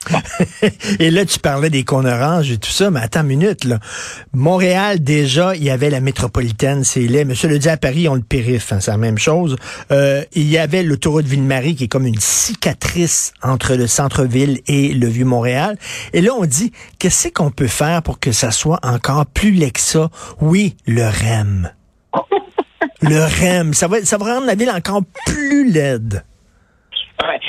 Et 0.99 1.11
là, 1.11 1.25
tu 1.25 1.39
parlais 1.39 1.69
des 1.69 1.83
cônes 1.83 2.07
oranges 2.07 2.51
et 2.51 2.57
tout 2.57 2.69
ça, 2.69 2.91
mais 2.91 2.99
attends 2.99 3.21
une 3.21 3.27
minute. 3.27 3.67
Montréal, 4.33 5.03
déjà, 5.03 5.55
il 5.55 5.63
y 5.63 5.69
avait 5.69 5.89
la 5.89 6.01
métropolitaine, 6.01 6.83
c'est 6.83 7.01
laid. 7.01 7.25
Monsieur 7.25 7.49
le 7.49 7.59
dit 7.59 7.69
à 7.69 7.77
Paris, 7.77 8.07
on 8.07 8.15
le 8.15 8.21
périph', 8.21 8.71
hein, 8.73 8.79
c'est 8.79 8.91
la 8.91 8.97
même 8.97 9.17
chose. 9.17 9.55
Euh, 9.91 10.23
il 10.33 10.49
y 10.49 10.57
avait 10.57 10.83
l'autoroute 10.83 11.25
Ville-Marie 11.25 11.75
qui 11.75 11.85
est 11.85 11.87
comme 11.87 12.05
une 12.05 12.19
cicatrice 12.19 12.90
entre 13.43 13.75
le 13.75 13.87
centre-ville 13.87 14.59
et 14.67 14.93
le 14.93 15.07
Vieux-Montréal. 15.07 15.77
Et 16.13 16.21
là, 16.21 16.31
on 16.37 16.45
dit, 16.45 16.71
qu'est-ce 16.99 17.29
qu'on 17.29 17.51
peut 17.51 17.67
faire 17.67 18.03
pour 18.03 18.19
que 18.19 18.31
ça 18.31 18.51
soit 18.51 18.79
encore 18.83 19.25
plus 19.25 19.51
laid 19.51 19.71
que 19.71 19.79
ça? 19.79 20.09
Oui, 20.39 20.75
le 20.85 21.03
REM. 21.03 21.71
Le 23.03 23.17
REM, 23.17 23.73
ça 23.73 23.87
va, 23.87 24.01
ça 24.03 24.17
va 24.19 24.35
rendre 24.35 24.45
la 24.45 24.53
ville 24.53 24.69
encore 24.69 25.01
plus 25.25 25.71
laide. 25.71 26.23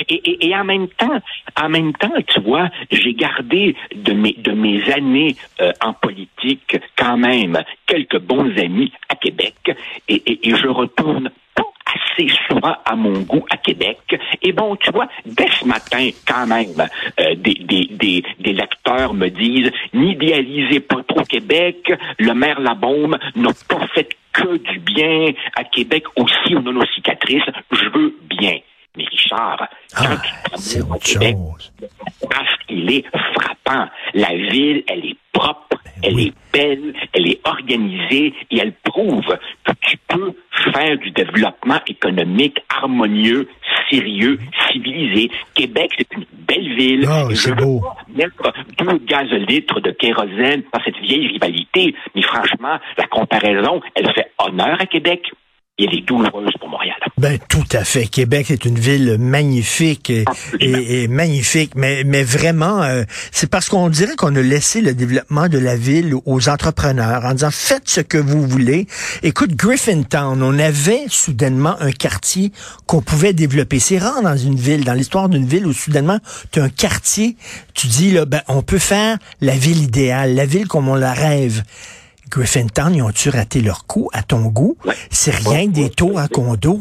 Et, 0.09 0.15
et, 0.15 0.47
et 0.47 0.55
en 0.55 0.63
même 0.63 0.87
temps, 0.87 1.19
en 1.61 1.69
même 1.69 1.93
temps, 1.93 2.11
tu 2.27 2.39
vois, 2.41 2.69
j'ai 2.91 3.13
gardé 3.13 3.75
de 3.95 4.13
mes 4.13 4.33
de 4.33 4.51
mes 4.51 4.91
années 4.91 5.35
euh, 5.61 5.71
en 5.81 5.93
politique 5.93 6.77
quand 6.97 7.17
même 7.17 7.63
quelques 7.85 8.19
bons 8.19 8.51
amis 8.57 8.91
à 9.09 9.15
Québec 9.15 9.55
et, 10.07 10.49
et, 10.49 10.55
je 10.55 10.67
retourne 10.67 11.29
assez 11.93 12.27
souvent 12.47 12.75
à 12.85 12.95
mon 12.95 13.19
goût 13.21 13.45
à 13.49 13.57
Québec. 13.57 13.97
Et 14.41 14.51
bon, 14.51 14.75
tu 14.77 14.91
vois, 14.91 15.07
dès 15.25 15.49
ce 15.51 15.65
matin, 15.65 16.09
quand 16.27 16.47
même, 16.47 16.69
euh, 17.19 17.35
des, 17.35 17.53
des, 17.55 17.87
des, 17.91 18.23
des 18.39 18.53
lecteurs 18.53 19.13
me 19.13 19.29
disent 19.29 19.71
n'idéalisez 19.93 20.79
pas 20.79 21.03
trop 21.07 21.23
Québec, 21.23 21.91
le 22.19 22.33
maire 22.33 22.59
Labaume 22.59 23.17
n'a 23.35 23.49
pas 23.67 23.87
fait 23.93 24.09
que 24.31 24.57
du 24.57 24.79
bien 24.79 25.31
à 25.55 25.63
Québec 25.63 26.05
aussi, 26.17 26.55
on 26.55 26.65
a 26.67 26.71
nos 26.71 26.85
cicatrices, 26.87 27.43
je 27.71 27.89
veux 27.89 28.15
bien. 28.29 28.57
Mais 28.95 29.05
Richard, 29.05 29.57
quand 29.95 30.05
Ah, 30.05 30.17
tu 30.55 30.57
c'est 30.57 30.79
t'amours 30.79 30.95
au 30.95 30.99
Québec, 30.99 31.35
parce 32.29 32.57
qu'il 32.67 32.91
est 32.91 33.05
frappant. 33.33 33.89
La 34.13 34.35
ville, 34.35 34.83
elle 34.87 35.05
est 35.05 35.17
propre, 35.31 35.77
elle 36.03 36.11
Ben 36.13 36.15
oui. 36.15 36.33
est 36.53 36.57
belle, 36.57 36.93
elle 37.13 37.27
est 37.27 37.39
organisée 37.47 38.33
et 38.51 38.57
elle 38.59 38.73
prouve 38.83 39.25
que 39.65 39.71
tu 39.81 39.97
peux 40.07 40.33
faire 40.73 40.97
du 40.97 41.11
développement 41.11 41.79
économique 41.87 42.57
harmonieux, 42.69 43.47
sérieux, 43.89 44.39
civilisé. 44.71 45.29
Québec, 45.55 45.91
c'est 45.97 46.13
une 46.13 46.25
belle 46.47 46.75
ville. 46.75 47.07
Et 47.29 47.35
c'est 47.35 47.55
beau. 47.55 47.81
pas 47.81 47.95
mettre 48.13 48.53
deux 48.77 48.97
gazolitres 49.05 49.81
de 49.81 49.91
kérosène 49.91 50.63
dans 50.73 50.83
cette 50.83 50.97
vieille 50.97 51.27
rivalité. 51.27 51.95
Mais 52.15 52.21
franchement, 52.21 52.77
la 52.97 53.07
comparaison, 53.07 53.81
elle 53.95 54.11
fait 54.13 54.31
honneur 54.39 54.77
à 54.79 54.85
Québec. 54.85 55.31
Et 55.79 55.85
elle 55.85 55.95
est 55.95 56.01
douloureuse 56.01 56.51
pour 56.59 56.69
Montréal. 56.69 56.95
Ben 57.17 57.39
tout 57.49 57.65
à 57.71 57.83
fait. 57.83 58.05
Québec 58.05 58.51
est 58.51 58.65
une 58.65 58.77
ville 58.77 59.17
magnifique 59.19 60.11
et, 60.11 60.23
et, 60.59 61.07
magnifique, 61.07 61.71
mais 61.75 62.03
mais 62.05 62.23
vraiment, 62.23 62.83
euh, 62.83 63.03
c'est 63.31 63.49
parce 63.49 63.69
qu'on 63.69 63.89
dirait 63.89 64.15
qu'on 64.15 64.35
a 64.35 64.41
laissé 64.41 64.81
le 64.81 64.93
développement 64.93 65.47
de 65.47 65.57
la 65.57 65.75
ville 65.75 66.13
aux 66.25 66.49
entrepreneurs 66.49 67.25
en 67.25 67.33
disant 67.33 67.49
faites 67.51 67.89
ce 67.89 68.01
que 68.01 68.19
vous 68.19 68.45
voulez. 68.47 68.87
Écoute, 69.23 69.55
Griffintown, 69.55 70.43
on 70.43 70.59
avait 70.59 71.05
soudainement 71.07 71.75
un 71.79 71.91
quartier 71.91 72.51
qu'on 72.85 73.01
pouvait 73.01 73.33
développer. 73.33 73.79
C'est 73.79 73.97
rare 73.97 74.21
dans 74.21 74.37
une 74.37 74.55
ville, 74.55 74.83
dans 74.83 74.93
l'histoire 74.93 75.27
d'une 75.27 75.45
ville 75.45 75.65
où 75.65 75.73
soudainement 75.73 76.19
tu 76.51 76.59
as 76.59 76.63
un 76.63 76.69
quartier, 76.69 77.35
tu 77.73 77.87
dis 77.87 78.11
là, 78.11 78.25
ben 78.25 78.41
on 78.47 78.61
peut 78.61 78.79
faire 78.79 79.17
la 79.41 79.55
ville 79.55 79.81
idéale, 79.81 80.35
la 80.35 80.45
ville 80.45 80.67
comme 80.67 80.87
on 80.87 80.95
la 80.95 81.13
rêve. 81.13 81.63
Griffintown, 82.33 82.95
ils 82.95 83.03
ont-tu 83.03 83.29
raté 83.29 83.61
leur 83.61 83.85
coup 83.85 84.09
à 84.11 84.23
ton 84.23 84.47
goût? 84.47 84.75
C'est 85.11 85.35
rien 85.47 85.67
des 85.67 85.91
tours 85.91 86.17
à 86.17 86.27
condo. 86.27 86.79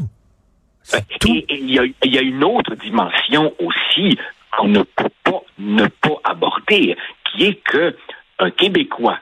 Et 1.27 1.47
il 1.51 1.71
y, 1.71 2.19
a, 2.19 2.23
une 2.23 2.43
autre 2.43 2.75
dimension 2.77 3.53
aussi 3.59 4.19
qu'on 4.57 4.69
ne 4.69 4.83
peut 4.83 5.11
pas 5.23 5.43
ne 5.59 5.87
pas 5.87 6.17
aborder, 6.25 6.97
qui 7.25 7.45
est 7.45 7.63
que 7.63 7.95
un 8.39 8.51
Québécois 8.51 9.19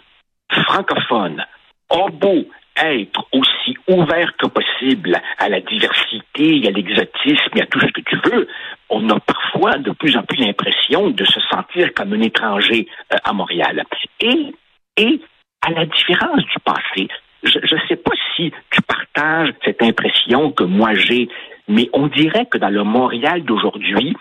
francophone 0.66 1.44
a 1.90 2.08
beau 2.12 2.46
être 2.76 3.26
aussi 3.32 3.76
ouvert 3.88 4.32
que 4.38 4.46
possible 4.46 5.20
à 5.38 5.48
la 5.48 5.60
diversité, 5.60 6.66
à 6.68 6.70
l'exotisme 6.70 7.56
et 7.56 7.62
à 7.62 7.66
tout 7.66 7.80
ce 7.80 7.86
que 7.86 8.00
tu 8.02 8.16
veux, 8.24 8.46
on 8.88 9.08
a 9.10 9.18
parfois 9.18 9.78
de 9.78 9.90
plus 9.90 10.16
en 10.16 10.22
plus 10.22 10.38
l'impression 10.38 11.10
de 11.10 11.24
se 11.24 11.40
sentir 11.50 11.92
comme 11.92 12.12
un 12.12 12.20
étranger 12.20 12.86
euh, 13.12 13.16
à 13.24 13.32
Montréal. 13.32 13.84
Et, 14.20 14.54
et 14.96 15.20
à 15.62 15.70
la 15.70 15.86
différence 15.86 16.42
du 16.42 16.58
passé, 16.64 17.08
je 17.42 17.58
ne 17.58 17.80
sais 17.88 17.96
pas 17.96 18.12
si 18.36 18.52
tu 18.70 18.82
partages 18.82 19.52
cette 19.64 19.82
impression 19.82 20.52
que 20.52 20.64
moi 20.64 20.94
j'ai, 20.94 21.28
mais 21.68 21.88
on 21.92 22.06
dirait 22.08 22.46
que 22.46 22.58
dans 22.58 22.68
le 22.70 22.84
Montréal 22.84 23.42
d'aujourd'hui, 23.44 24.16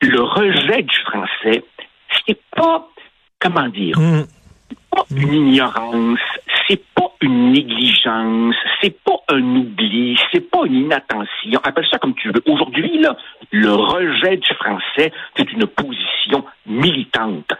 le 0.00 0.20
rejet 0.20 0.82
du 0.82 0.96
français, 1.04 1.64
c'est 2.26 2.40
pas, 2.56 2.88
comment 3.38 3.68
dire, 3.68 3.98
mm. 3.98 4.24
pas 4.90 5.04
une 5.10 5.32
ignorance, 5.32 6.18
c'est 6.66 6.82
pas 6.94 7.12
une 7.20 7.52
négligence, 7.52 8.56
c'est 8.80 9.02
pas 9.04 9.20
un 9.28 9.42
oubli, 9.56 10.18
c'est 10.32 10.50
pas 10.50 10.66
une 10.66 10.86
inattention. 10.86 11.60
Appelle 11.62 11.86
ça 11.90 11.98
comme 11.98 12.14
tu 12.14 12.28
veux. 12.28 12.42
Aujourd'hui, 12.46 12.98
là, 12.98 13.16
le 13.50 13.72
rejet 13.72 14.36
du 14.36 14.54
français, 14.54 15.12
c'est 15.36 15.52
une 15.52 15.66
position 15.66 16.44
militante, 16.66 17.52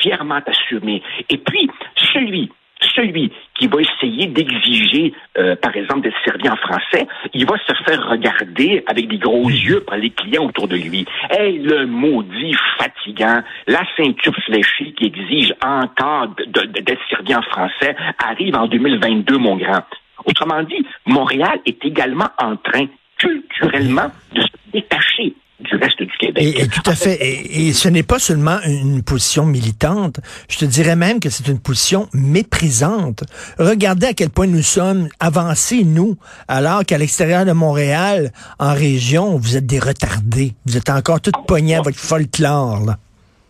fièrement 0.00 0.40
assumée. 0.46 1.02
Et 1.28 1.38
puis, 1.38 1.70
celui 2.12 2.50
celui 2.94 3.30
qui 3.58 3.66
va 3.66 3.78
essayer 3.80 4.26
d'exiger, 4.26 5.12
euh, 5.38 5.56
par 5.56 5.76
exemple, 5.76 6.02
d'être 6.02 6.16
servi 6.24 6.48
en 6.48 6.56
français, 6.56 7.06
il 7.34 7.46
va 7.46 7.56
se 7.58 7.72
faire 7.84 8.08
regarder 8.08 8.82
avec 8.86 9.08
des 9.08 9.18
gros 9.18 9.48
yeux 9.48 9.80
par 9.80 9.96
les 9.96 10.10
clients 10.10 10.46
autour 10.46 10.68
de 10.68 10.76
lui. 10.76 11.04
Hey, 11.30 11.58
le 11.58 11.86
maudit 11.86 12.54
fatigant, 12.78 13.42
la 13.66 13.82
ceinture 13.96 14.34
fléchée 14.46 14.92
qui 14.96 15.06
exige 15.06 15.54
encore 15.62 16.28
d'être 16.46 17.00
servi 17.08 17.34
en 17.34 17.42
français 17.42 17.94
arrive 18.24 18.56
en 18.56 18.66
2022, 18.66 19.36
mon 19.36 19.56
grand. 19.56 19.84
Autrement 20.24 20.62
dit, 20.62 20.86
Montréal 21.06 21.60
est 21.66 21.84
également 21.84 22.28
en 22.38 22.56
train 22.56 22.86
culturellement 23.16 24.10
de 24.32 24.40
se 24.40 24.48
détacher 24.72 25.34
du 25.60 25.76
reste 25.76 26.02
du 26.02 26.16
Québec. 26.18 26.54
Et, 26.58 26.68
tout 26.68 26.82
à 26.86 26.94
fait. 26.94 27.18
Et, 27.20 27.72
ce 27.72 27.88
n'est 27.88 28.02
pas 28.02 28.18
seulement 28.18 28.58
une 28.66 29.02
position 29.02 29.44
militante. 29.44 30.20
Je 30.48 30.58
te 30.58 30.64
dirais 30.64 30.96
même 30.96 31.20
que 31.20 31.30
c'est 31.30 31.48
une 31.48 31.58
position 31.58 32.08
méprisante. 32.12 33.24
Regardez 33.58 34.08
à 34.08 34.14
quel 34.14 34.30
point 34.30 34.46
nous 34.46 34.62
sommes 34.62 35.08
avancés, 35.20 35.84
nous, 35.84 36.16
alors 36.48 36.84
qu'à 36.84 36.98
l'extérieur 36.98 37.44
de 37.44 37.52
Montréal, 37.52 38.32
en 38.58 38.74
région, 38.74 39.36
vous 39.36 39.56
êtes 39.56 39.66
des 39.66 39.78
retardés. 39.78 40.54
Vous 40.66 40.76
êtes 40.76 40.90
encore 40.90 41.20
tout 41.20 41.32
poignés 41.46 41.76
à 41.76 41.82
votre 41.82 41.98
folklore. 41.98 42.80
Là. 42.86 42.96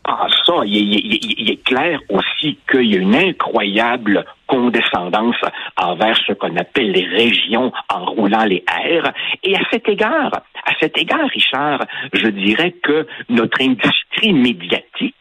Ah, 0.04 0.26
ça, 0.46 0.54
il 0.64 1.50
est 1.50 1.62
clair 1.64 2.00
aussi 2.08 2.58
qu'il 2.70 2.90
y 2.90 2.96
a 2.96 2.98
une 2.98 3.14
incroyable 3.14 4.24
condescendance 4.50 5.36
envers 5.76 6.18
ce 6.26 6.32
qu'on 6.32 6.56
appelle 6.56 6.90
les 6.90 7.06
régions 7.06 7.72
en 7.88 8.04
roulant 8.04 8.44
les 8.44 8.64
airs. 8.84 9.12
Et 9.44 9.54
à 9.54 9.60
cet 9.70 9.88
égard, 9.88 10.32
à 10.66 10.72
cet 10.80 10.98
égard, 10.98 11.28
Richard, 11.32 11.84
je 12.12 12.26
dirais 12.26 12.74
que 12.82 13.06
notre 13.28 13.62
industrie 13.62 14.32
médiatique 14.32 15.14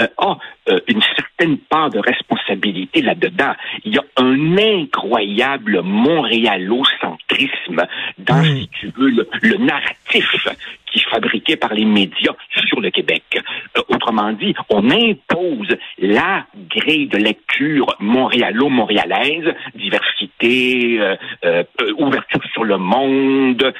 euh, 0.00 0.08
a 0.18 0.36
euh, 0.68 0.80
une 0.88 1.00
certaine 1.16 1.58
part 1.58 1.90
de 1.90 2.00
responsabilité 2.00 3.02
là-dedans. 3.02 3.52
Il 3.84 3.94
y 3.94 3.98
a 3.98 4.04
un 4.16 4.58
incroyable 4.58 5.80
montréalocentrisme 5.82 7.86
dans, 8.18 8.42
si 8.42 8.68
tu 8.80 8.88
veux, 8.96 9.10
le, 9.10 9.28
narratif 9.58 10.48
qui 10.92 11.00
est 11.00 11.10
fabriqué 11.10 11.56
par 11.56 11.72
les 11.74 11.84
médias 11.84 12.34
sur 12.68 12.80
le 12.80 12.90
Québec. 12.90 13.22
Euh, 13.76 13.82
autrement 13.88 14.32
dit, 14.32 14.54
on 14.68 14.90
impose 14.90 15.76
la 15.98 16.46
grille 16.70 17.08
de 17.08 17.18
lecture 17.18 17.86
montréalo-montréalaise, 18.00 19.54
diversité, 19.74 21.00
ouverture 21.98 22.42
sur 22.52 22.64
le 22.64 22.78
monde, 22.78 23.72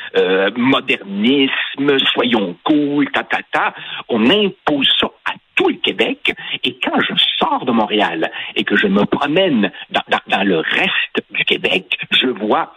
modernisme, 0.57 1.99
soyons 2.13 2.57
cool, 2.65 3.11
ta, 3.11 3.23
ta, 3.25 3.39
ta. 3.51 3.75
On 4.09 4.29
impose 4.31 4.89
ça 4.99 5.09
à 5.25 5.33
tout 5.55 5.69
le 5.69 5.77
Québec. 5.77 6.35
Et 6.65 6.79
quand 6.83 7.01
je 7.01 7.15
sors 7.39 7.65
de 7.65 7.73
Montréal 7.73 8.31
et 8.57 8.65
que 8.65 8.77
je 8.77 8.87
me 8.87 9.05
promène 9.05 9.71
dans, 9.91 10.43
le 10.43 10.59
reste 10.59 11.25
du 11.31 11.45
Québec, 11.45 11.99
je 12.11 12.27
vois 12.27 12.75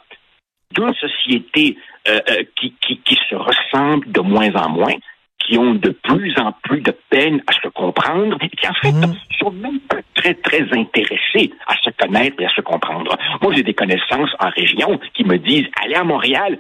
deux 0.72 0.94
sociétés 0.94 1.78
euh, 2.08 2.20
euh, 2.30 2.44
qui, 2.56 2.76
qui, 2.82 3.18
se 3.30 3.36
ressemblent 3.36 4.12
de 4.12 4.22
moins 4.22 4.54
en 4.56 4.70
moins, 4.70 4.94
qui 5.40 5.58
ont 5.58 5.74
de 5.74 5.90
plus 5.90 6.34
en 6.38 6.52
plus 6.64 6.82
de 6.82 6.96
peine 7.10 7.42
à 7.48 7.54
se 7.54 7.68
comprendre 7.70 8.38
et 8.42 8.50
qui 8.50 8.68
en 8.68 8.74
fait 8.74 8.92
mmh. 8.92 9.16
sont 9.40 9.52
même 9.52 9.80
pas 9.82 9.98
très 10.16 10.34
très 10.34 10.64
intéressés 10.72 11.52
à 11.68 11.76
se 11.84 11.90
connaître 11.92 12.42
et 12.42 12.46
à 12.46 12.50
se 12.50 12.62
comprendre. 12.62 13.16
Moi, 13.42 13.54
j'ai 13.56 13.64
des 13.64 13.74
connaissances 13.74 14.32
en 14.40 14.50
région 14.50 15.00
qui 15.14 15.24
me 15.24 15.38
disent 15.38 15.68
allez 15.84 15.96
à 15.96 16.04
Montréal, 16.04 16.60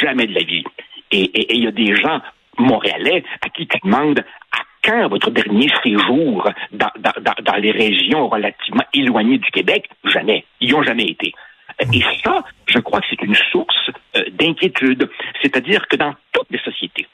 jamais 0.00 0.26
de 0.26 0.34
la 0.34 0.44
vie. 0.44 0.64
Et 1.10 1.54
il 1.54 1.64
y 1.64 1.66
a 1.66 1.70
des 1.70 1.94
gens 1.94 2.20
montréalais 2.58 3.24
à 3.42 3.48
qui 3.48 3.66
tu 3.66 3.78
demandes 3.84 4.20
à 4.52 4.58
quand 4.84 5.08
votre 5.08 5.30
dernier 5.30 5.68
séjour 5.82 6.48
dans, 6.72 6.90
dans, 6.98 7.56
les 7.56 7.70
régions 7.70 8.28
relativement 8.28 8.84
éloignées 8.92 9.38
du 9.38 9.50
Québec? 9.50 9.88
Jamais. 10.04 10.44
Ils 10.60 10.68
n'y 10.68 10.74
ont 10.74 10.82
jamais 10.82 11.06
été. 11.06 11.32
Et 11.80 12.02
ça, 12.24 12.44
je 12.66 12.78
crois 12.78 13.00
que 13.00 13.06
c'est 13.10 13.22
une 13.22 13.34
source 13.52 13.90
euh, 14.16 14.24
d'inquiétude. 14.30 15.08
C'est-à-dire 15.42 15.86
que 15.88 15.96
dans 15.96 16.14
toutes 16.32 16.50
les 16.50 16.60
sociétés, 16.60 17.06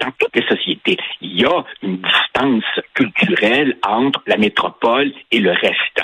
dans 0.00 0.10
toutes 0.18 0.34
les 0.36 0.46
sociétés, 0.46 0.96
il 1.20 1.40
y 1.40 1.44
a 1.44 1.64
une 1.82 1.98
distance 1.98 2.64
culturelle 2.94 3.76
entre 3.86 4.22
la 4.26 4.36
métropole 4.36 5.12
et 5.30 5.40
le 5.40 5.50
reste. 5.50 6.00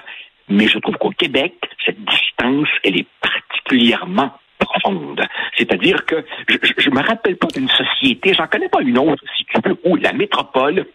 Mais 0.49 0.67
je 0.69 0.79
trouve 0.79 0.97
qu'au 0.97 1.11
Québec, 1.11 1.55
cette 1.85 2.03
distance, 2.05 2.69
elle 2.83 2.99
est 2.99 3.07
particulièrement 3.21 4.33
profonde. 4.59 5.23
C'est-à-dire 5.57 6.05
que 6.07 6.25
je 6.49 6.91
ne 6.91 6.95
me 6.95 7.03
rappelle 7.03 7.37
pas 7.37 7.49
d'une 7.49 7.69
société, 7.69 8.35
j'en 8.35 8.47
connais 8.47 8.69
pas 8.69 8.83
une 8.83 8.99
autre, 8.99 9.23
si 9.37 9.45
tu 9.45 9.61
veux, 9.65 9.77
où 9.85 9.97
la 9.97 10.13
métropole 10.13 10.87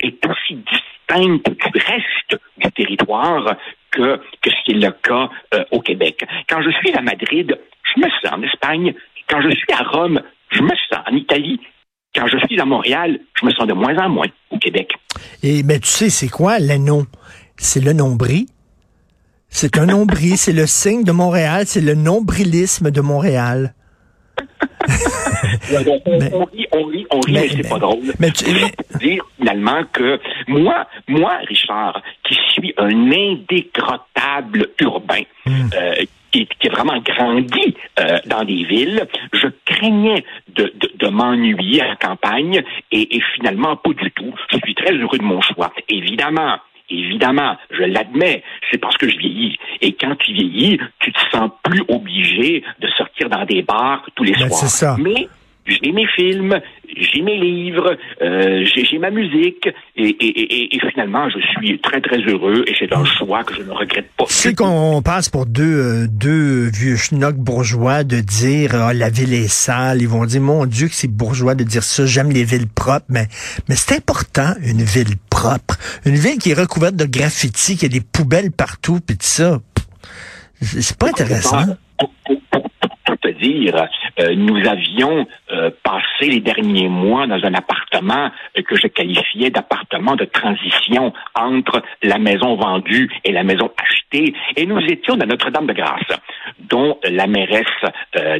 est 0.00 0.26
aussi 0.26 0.58
du 1.20 1.80
reste 1.80 2.40
du 2.58 2.72
territoire 2.72 3.56
que, 3.90 4.20
que 4.42 4.50
c'est 4.64 4.72
le 4.72 4.90
cas 4.90 5.28
euh, 5.54 5.64
au 5.70 5.80
Québec. 5.80 6.24
Quand 6.48 6.62
je 6.62 6.70
suis 6.70 6.92
à 6.92 7.02
Madrid, 7.02 7.58
je 7.94 8.00
me 8.00 8.08
sens 8.08 8.32
en 8.32 8.42
Espagne. 8.42 8.94
Quand 9.28 9.40
je 9.40 9.50
suis 9.50 9.72
à 9.72 9.82
Rome, 9.82 10.20
je 10.50 10.62
me 10.62 10.70
sens 10.90 11.00
en 11.06 11.14
Italie. 11.14 11.60
Quand 12.14 12.26
je 12.26 12.38
suis 12.46 12.60
à 12.60 12.64
Montréal, 12.64 13.18
je 13.40 13.46
me 13.46 13.50
sens 13.52 13.66
de 13.66 13.72
moins 13.72 13.96
en 13.98 14.08
moins 14.08 14.28
au 14.50 14.58
Québec. 14.58 14.92
Et 15.42 15.62
ben 15.62 15.80
tu 15.80 15.88
sais, 15.88 16.10
c'est 16.10 16.28
quoi 16.28 16.58
l'anneau? 16.58 17.04
C'est 17.56 17.82
le 17.82 17.92
nombril. 17.92 18.46
C'est 19.48 19.78
un 19.78 19.86
nombril, 19.86 20.36
c'est 20.36 20.52
le 20.52 20.66
signe 20.66 21.04
de 21.04 21.12
Montréal, 21.12 21.64
c'est 21.66 21.80
le 21.80 21.94
nombrilisme 21.94 22.90
de 22.90 23.00
Montréal. 23.00 23.74
On, 26.32 26.44
rit, 26.44 26.66
on 26.72 26.82
rit, 26.84 27.06
on 27.10 27.20
rit, 27.20 27.32
mais, 27.32 27.48
c'est 27.48 27.68
pas 27.68 27.78
drôle. 27.78 28.12
Mais 28.18 28.30
tu 28.30 28.44
dire 29.00 29.24
finalement 29.38 29.82
que 29.92 30.20
moi, 30.48 30.86
moi, 31.08 31.38
Richard, 31.48 32.02
qui 32.24 32.36
suis 32.52 32.74
un 32.76 33.10
indécrottable 33.10 34.68
urbain, 34.80 35.22
hmm. 35.46 35.68
euh, 35.74 35.94
qui, 36.30 36.48
qui, 36.60 36.68
vraiment 36.68 36.98
grandi 36.98 37.76
euh, 38.00 38.18
dans 38.26 38.44
des 38.44 38.64
villes, 38.64 39.06
je 39.32 39.46
craignais 39.64 40.24
de, 40.54 40.72
de, 40.74 40.90
de 40.96 41.08
m'ennuyer 41.08 41.82
à 41.82 41.88
la 41.88 41.96
campagne 41.96 42.62
et, 42.90 43.16
et 43.16 43.22
finalement 43.36 43.76
pas 43.76 43.92
du 43.92 44.10
tout. 44.10 44.34
Je 44.50 44.58
suis 44.64 44.74
très 44.74 44.92
heureux 44.92 45.18
de 45.18 45.24
mon 45.24 45.40
choix. 45.40 45.72
Évidemment, 45.88 46.58
Évidemment, 46.94 47.56
je 47.70 47.82
l'admets, 47.82 48.42
c'est 48.70 48.78
parce 48.78 48.96
que 48.96 49.08
je 49.08 49.16
vieillis. 49.16 49.56
Et 49.80 49.92
quand 49.92 50.14
tu 50.16 50.32
vieillis, 50.32 50.78
tu 51.00 51.12
te 51.12 51.20
sens 51.32 51.50
plus 51.62 51.82
obligé 51.88 52.62
de 52.80 52.88
sortir 52.96 53.28
dans 53.28 53.44
des 53.44 53.62
bars 53.62 54.04
tous 54.14 54.24
les 54.24 54.32
ben, 54.32 54.48
soirs. 54.48 54.70
Ça. 54.70 54.96
Mais 54.98 55.28
j'ai 55.66 55.92
mes 55.92 56.06
films, 56.08 56.60
j'ai 56.96 57.22
mes 57.22 57.38
livres, 57.38 57.96
euh, 58.22 58.64
j'ai 58.64 58.98
ma 58.98 59.10
musique, 59.10 59.68
et, 59.96 60.08
et, 60.08 60.76
et, 60.76 60.80
finalement, 60.90 61.28
je 61.30 61.38
suis 61.38 61.78
très, 61.80 62.00
très 62.00 62.18
heureux, 62.18 62.64
et 62.66 62.74
c'est 62.78 62.92
un 62.92 63.04
choix 63.04 63.44
que 63.44 63.54
je 63.54 63.62
ne 63.62 63.70
regrette 63.70 64.10
pas. 64.16 64.24
C'est 64.28 64.54
qu'on 64.54 65.02
passe 65.02 65.28
pour 65.28 65.46
deux, 65.46 65.62
euh, 65.62 66.06
deux 66.08 66.70
vieux 66.70 66.96
schnocks 66.96 67.36
bourgeois 67.36 68.04
de 68.04 68.20
dire 68.20 68.70
oh, 68.74 68.92
la 68.94 69.10
ville 69.10 69.34
est 69.34 69.48
sale. 69.48 70.02
Ils 70.02 70.08
vont 70.08 70.24
dire, 70.24 70.40
mon 70.40 70.66
Dieu, 70.66 70.88
que 70.88 70.94
c'est 70.94 71.08
bourgeois 71.08 71.54
de 71.54 71.64
dire 71.64 71.82
ça, 71.82 72.06
j'aime 72.06 72.30
les 72.30 72.44
villes 72.44 72.68
propres, 72.68 73.06
mais, 73.08 73.26
mais 73.68 73.74
c'est 73.76 73.96
important, 73.96 74.54
une 74.62 74.82
ville 74.82 75.16
propre. 75.30 75.76
Une 76.06 76.16
ville 76.16 76.38
qui 76.38 76.50
est 76.50 76.58
recouverte 76.60 76.96
de 76.96 77.06
graffiti, 77.06 77.76
qui 77.76 77.86
a 77.86 77.88
des 77.88 78.00
poubelles 78.00 78.52
partout, 78.52 79.00
puis 79.04 79.16
tout 79.16 79.26
ça. 79.26 79.60
C'est 80.60 80.96
pas 80.96 81.08
intéressant 81.08 81.76
dire, 83.40 83.88
euh, 84.20 84.34
nous 84.36 84.56
avions 84.68 85.26
euh, 85.50 85.70
passé 85.82 86.30
les 86.30 86.40
derniers 86.40 86.88
mois 86.88 87.26
dans 87.26 87.42
un 87.44 87.54
appartement 87.54 88.30
euh, 88.56 88.62
que 88.62 88.76
je 88.76 88.86
qualifiais 88.86 89.50
d'appartement 89.50 90.14
de 90.14 90.24
transition 90.24 91.12
entre 91.34 91.82
la 92.02 92.18
maison 92.18 92.54
vendue 92.54 93.10
et 93.24 93.32
la 93.32 93.42
maison 93.42 93.70
achetée, 93.76 94.34
et 94.56 94.66
nous 94.66 94.78
étions 94.78 95.16
dans 95.16 95.26
Notre-Dame-de-Grâce, 95.26 96.18
dont 96.58 96.98
la 97.04 97.26
mairesse 97.26 97.64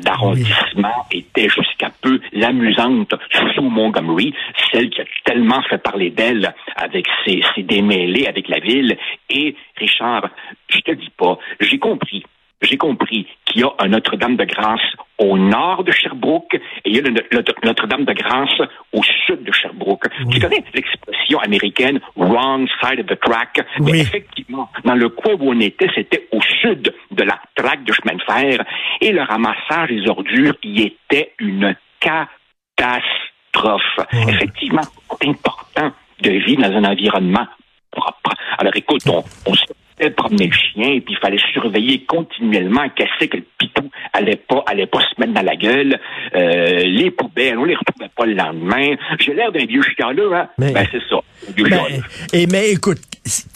d'arrondissement 0.02 1.06
était 1.10 1.48
jusqu'à 1.48 1.90
peu 2.00 2.20
l'amusante 2.32 3.14
sous 3.54 3.62
Montgomery, 3.62 4.34
celle 4.72 4.90
qui 4.90 5.00
a 5.00 5.04
tellement 5.24 5.62
fait 5.62 5.78
parler 5.78 6.10
d'elle 6.10 6.54
avec 6.76 7.06
ses, 7.24 7.42
ses 7.54 7.62
démêlés 7.62 8.26
avec 8.26 8.48
la 8.48 8.60
ville. 8.60 8.96
Et 9.30 9.56
Richard, 9.76 10.28
je 10.68 10.78
te 10.80 10.92
dis 10.92 11.10
pas, 11.16 11.38
j'ai 11.60 11.78
compris 11.78 12.24
j'ai 12.64 12.76
compris 12.76 13.26
qu'il 13.44 13.60
y 13.60 13.64
a 13.64 13.70
un 13.78 13.88
Notre-Dame-de-Grâce 13.88 14.80
au 15.18 15.38
nord 15.38 15.84
de 15.84 15.92
Sherbrooke 15.92 16.54
et 16.54 16.60
il 16.84 16.96
y 16.96 16.98
a 16.98 17.02
le, 17.02 17.44
Notre-Dame-de-Grâce 17.64 18.60
au 18.92 19.02
sud 19.26 19.44
de 19.44 19.52
Sherbrooke. 19.52 20.06
Tu 20.30 20.40
connais 20.40 20.64
l'expression 20.74 21.38
américaine 21.40 22.00
wrong 22.16 22.68
side 22.82 23.00
of 23.00 23.06
the 23.06 23.20
track? 23.20 23.60
Mais 23.80 24.00
effectivement, 24.00 24.68
dans 24.84 24.94
le 24.94 25.08
coin 25.08 25.34
où 25.34 25.50
on 25.52 25.60
était, 25.60 25.88
c'était 25.94 26.26
au 26.32 26.40
sud 26.60 26.92
de 27.10 27.22
la 27.22 27.40
traque 27.54 27.84
de 27.84 27.92
chemin 27.92 28.16
de 28.16 28.22
fer 28.22 28.64
et 29.00 29.12
le 29.12 29.22
ramassage 29.22 29.90
des 29.90 30.08
ordures 30.08 30.54
y 30.62 30.82
était 30.82 31.32
une 31.38 31.76
catastrophe. 32.00 33.82
Effectivement, 34.28 34.82
c'est 35.20 35.28
important 35.28 35.92
de 36.20 36.30
vivre 36.30 36.62
dans 36.62 36.76
un 36.76 36.84
environnement 36.84 37.46
propre. 37.90 38.34
Alors 38.58 38.74
écoute, 38.74 39.02
on, 39.06 39.22
on 39.46 39.54
promener 40.16 40.46
le 40.46 40.52
chien 40.52 40.92
et 40.92 41.00
puis 41.00 41.14
il 41.14 41.18
fallait 41.18 41.40
surveiller 41.52 42.04
continuellement 42.04 42.88
qu'est-ce 42.94 43.26
que 43.26 43.36
le 43.36 43.44
pitou 43.58 43.90
allait 44.12 44.36
pas 44.36 44.64
allait 44.66 44.86
pas 44.86 45.00
se 45.00 45.20
mettre 45.20 45.32
dans 45.32 45.42
la 45.42 45.56
gueule. 45.56 45.98
Euh, 46.34 46.82
les 46.84 47.10
poubelles, 47.10 47.58
on 47.58 47.64
les 47.64 47.76
retrouvait 47.76 48.10
pas 48.14 48.26
le 48.26 48.34
lendemain. 48.34 48.96
J'ai 49.18 49.34
l'air 49.34 49.52
d'un 49.52 49.64
vieux 49.64 49.82
chialeux, 49.82 50.34
hein? 50.34 50.48
Mais, 50.58 50.72
ben, 50.72 50.86
c'est 50.90 51.02
ça. 51.08 51.20
Ben, 51.56 52.02
et 52.32 52.46
mais 52.46 52.70
écoute, 52.70 52.98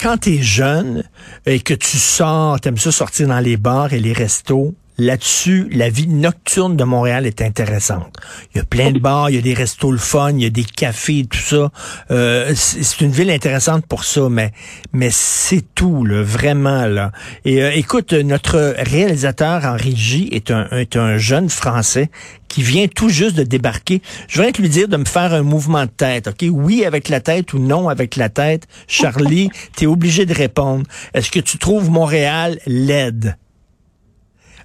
quand 0.01 0.17
tu 0.17 0.35
es 0.35 0.41
jeune 0.41 1.03
et 1.45 1.59
que 1.59 1.73
tu 1.73 1.97
sors, 1.97 2.59
t'aimes 2.59 2.77
ça 2.77 2.91
sortir 2.91 3.27
dans 3.27 3.39
les 3.39 3.57
bars 3.57 3.93
et 3.93 3.99
les 3.99 4.13
restos, 4.13 4.73
là-dessus, 4.99 5.67
la 5.71 5.89
vie 5.89 6.07
nocturne 6.07 6.75
de 6.75 6.83
Montréal 6.83 7.25
est 7.25 7.41
intéressante. 7.41 8.15
Il 8.53 8.57
y 8.57 8.61
a 8.61 8.65
plein 8.65 8.91
de 8.91 8.99
bars, 8.99 9.29
il 9.29 9.35
y 9.35 9.39
a 9.39 9.41
des 9.41 9.53
restos 9.53 9.91
le 9.91 9.97
fun, 9.97 10.31
il 10.31 10.43
y 10.43 10.45
a 10.45 10.49
des 10.49 10.63
cafés, 10.63 11.25
tout 11.29 11.39
ça. 11.39 11.71
Euh, 12.11 12.53
c'est 12.55 13.01
une 13.01 13.11
ville 13.11 13.31
intéressante 13.31 13.85
pour 13.87 14.03
ça, 14.03 14.29
mais 14.29 14.51
mais 14.93 15.09
c'est 15.11 15.63
tout, 15.73 16.05
là, 16.05 16.21
vraiment 16.21 16.85
là. 16.85 17.11
Et 17.45 17.63
euh, 17.63 17.71
écoute, 17.73 18.13
notre 18.13 18.75
réalisateur 18.77 19.65
Henri 19.65 19.95
J 19.95 20.29
est 20.31 20.51
un, 20.51 20.67
un 20.95 21.17
jeune 21.17 21.49
Français 21.49 22.09
qui 22.49 22.63
vient 22.63 22.87
tout 22.87 23.09
juste 23.09 23.35
de 23.35 23.43
débarquer. 23.43 24.01
Je 24.27 24.37
voudrais 24.37 24.51
te 24.51 24.61
lui 24.61 24.69
dire 24.69 24.87
de 24.87 24.97
me 24.97 25.05
faire 25.05 25.33
un 25.33 25.43
mouvement 25.43 25.85
de 25.85 25.91
tête, 25.91 26.27
ok? 26.27 26.45
Oui 26.51 26.83
avec 26.83 27.07
la 27.07 27.21
tête 27.21 27.53
ou 27.53 27.59
non 27.59 27.87
avec 27.89 28.15
la 28.15 28.29
tête. 28.29 28.67
Charlie, 28.87 29.49
tu 29.77 29.85
es 29.85 29.87
obligé 29.87 30.25
de 30.25 30.33
répondre. 30.33 30.83
Est-ce 31.13 31.31
que 31.31 31.39
tu 31.39 31.57
trouves 31.57 31.89
Montréal 31.89 32.59
laide? 32.65 33.37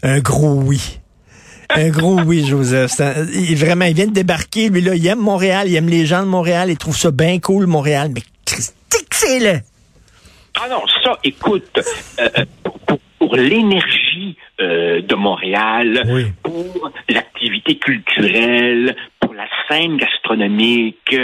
Un 0.04 0.20
gros 0.20 0.60
oui. 0.62 1.00
Un 1.70 1.88
gros 1.88 2.20
oui, 2.20 2.44
Joseph. 2.46 3.00
il, 3.32 3.56
vraiment, 3.56 3.86
il 3.86 3.94
vient 3.94 4.06
de 4.06 4.12
débarquer. 4.12 4.68
Lui, 4.68 4.82
là, 4.82 4.94
il 4.94 5.06
aime 5.06 5.18
Montréal, 5.18 5.66
il 5.66 5.74
aime 5.76 5.88
les 5.88 6.04
gens 6.04 6.20
de 6.20 6.28
Montréal, 6.28 6.68
il 6.68 6.76
trouve 6.76 6.94
ça 6.94 7.10
bien 7.10 7.40
cool, 7.40 7.66
Montréal. 7.66 8.10
Mais 8.14 8.20
Christique, 8.44 9.08
c'est 9.12 9.38
le 9.40 9.60
Ah 10.60 10.68
non, 10.68 10.82
ça, 11.02 11.18
écoute, 11.24 11.80
euh, 12.18 12.28
euh, 12.38 12.44
pour, 13.18 13.34
l'énergie 13.34 14.36
euh, 14.60 15.00
de 15.00 15.14
Montréal, 15.14 16.02
pour 16.42 16.90
l'activité 17.08 17.78
culturelle, 17.78 18.94
pour 19.20 19.32
la 19.32 19.46
scène 19.66 19.96
gastronomique, 19.96 21.16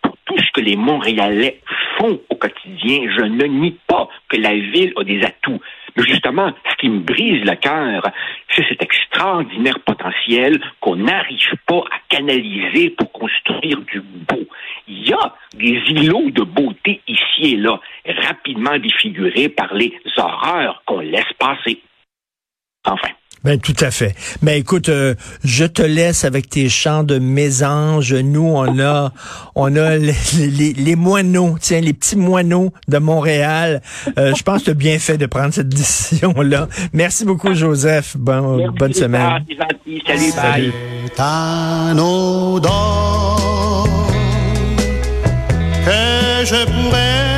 pour 0.00 0.16
tout 0.26 0.38
ce 0.38 0.52
que 0.54 0.60
les 0.60 0.76
Montréalais 0.76 1.60
font 1.98 2.20
au 2.28 2.36
quotidien, 2.36 3.00
je 3.18 3.24
ne 3.24 3.46
nie 3.46 3.76
pas 3.88 4.08
que 4.28 4.36
la 4.36 4.54
ville 4.54 4.92
a 4.96 5.02
des 5.02 5.20
atouts. 5.24 5.60
Justement, 6.06 6.52
ce 6.70 6.76
qui 6.76 6.88
me 6.88 7.00
brise 7.00 7.44
le 7.44 7.54
cœur, 7.56 8.02
c'est 8.54 8.66
cet 8.68 8.82
extraordinaire 8.82 9.80
potentiel 9.80 10.60
qu'on 10.80 10.96
n'arrive 10.96 11.54
pas 11.66 11.84
à 11.90 11.98
canaliser 12.08 12.90
pour 12.90 13.12
construire 13.12 13.80
du 13.80 14.00
beau. 14.00 14.46
Il 14.88 15.08
y 15.08 15.12
a 15.12 15.34
des 15.54 15.80
îlots 15.88 16.30
de 16.30 16.42
beauté 16.42 17.00
ici 17.06 17.54
et 17.54 17.56
là, 17.56 17.80
rapidement 18.06 18.78
défigurés 18.78 19.48
par 19.48 19.74
les 19.74 19.92
horreurs 20.16 20.82
qu'on 20.86 21.00
laisse 21.00 21.32
passer. 21.38 21.80
Enfin. 22.84 23.10
Ben 23.42 23.58
tout 23.58 23.76
à 23.80 23.90
fait. 23.90 24.14
Mais 24.42 24.58
écoute, 24.58 24.90
euh, 24.90 25.14
je 25.44 25.64
te 25.64 25.80
laisse 25.82 26.24
avec 26.24 26.50
tes 26.50 26.68
chants 26.68 27.04
de 27.04 27.18
mésange. 27.18 28.12
Nous, 28.12 28.46
on 28.46 28.78
a, 28.78 29.12
on 29.54 29.76
a 29.76 29.96
les, 29.96 30.74
les, 30.74 30.96
moineaux, 30.96 31.56
tiens, 31.58 31.80
les 31.80 31.94
petits 31.94 32.16
moineaux 32.16 32.70
de 32.88 32.98
Montréal. 32.98 33.80
Euh, 34.18 34.34
je 34.34 34.42
pense 34.42 34.60
que 34.60 34.64
tu 34.64 34.70
as 34.70 34.74
bien 34.74 34.98
fait 34.98 35.16
de 35.16 35.26
prendre 35.26 35.54
cette 35.54 35.68
décision-là. 35.74 36.68
Merci 36.92 37.24
beaucoup, 37.24 37.54
Joseph. 37.54 38.16
Bon, 38.18 38.70
bonne 38.72 38.92
semaine. 38.92 39.44
Salut, 40.06 40.32
bye. 40.36 40.72
que 45.84 46.44
je 46.44 46.64
pourrais 46.66 47.29